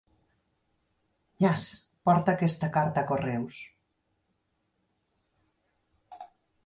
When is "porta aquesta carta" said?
2.09-3.03